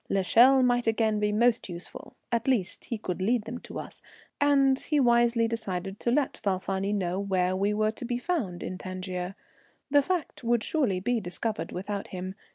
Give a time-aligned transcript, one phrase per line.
[0.09, 4.01] L'Echelle might again be most useful; at least, he could lead them to us,
[4.39, 8.79] and he wisely decided to let Falfani know where we were to be found in
[8.79, 9.35] Tangier.
[9.91, 12.33] The fact would surely be discovered without him.